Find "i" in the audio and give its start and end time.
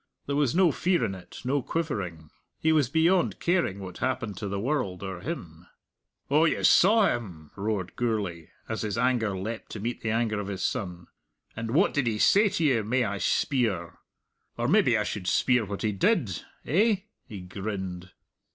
13.05-13.19, 14.97-15.03